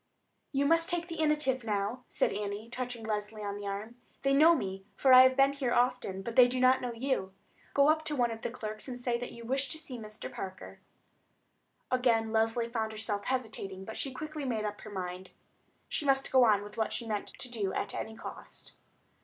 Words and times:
"You 0.51 0.65
must 0.65 0.89
take 0.89 1.09
the 1.09 1.19
initiative 1.19 1.63
now," 1.63 2.05
said 2.09 2.33
Annie, 2.33 2.71
touching 2.71 3.03
Leslie 3.05 3.43
on 3.43 3.55
the 3.55 3.67
arm. 3.67 3.97
"They 4.23 4.33
know 4.33 4.55
me, 4.55 4.83
for 4.95 5.13
I 5.13 5.21
have 5.21 5.37
been 5.37 5.53
here 5.53 5.75
often; 5.75 6.23
but 6.23 6.35
they 6.35 6.47
do 6.47 6.59
not 6.59 6.81
know 6.81 6.91
you. 6.91 7.33
Go 7.75 7.87
up 7.87 8.03
to 8.05 8.15
one 8.15 8.31
of 8.31 8.41
the 8.41 8.49
clerks 8.49 8.87
and 8.87 8.99
say 8.99 9.19
that 9.19 9.31
you 9.31 9.45
wish 9.45 9.69
to 9.69 9.77
see 9.77 9.99
Mr. 9.99 10.33
Parker." 10.33 10.79
Again 11.91 12.31
Leslie 12.31 12.67
found 12.67 12.91
herself 12.93 13.25
hesitating, 13.25 13.81
but 13.85 13.89
then 13.91 13.95
she 13.97 14.11
quickly 14.11 14.43
made 14.43 14.65
up 14.65 14.81
her 14.81 14.89
mind. 14.89 15.33
She 15.87 16.03
must 16.03 16.31
go 16.31 16.45
on 16.45 16.63
with 16.63 16.77
what 16.77 16.91
she 16.93 17.05
meant 17.05 17.27
to 17.37 17.47
do 17.47 17.71
at 17.71 17.93
any 17.93 18.15
cost. 18.15 18.73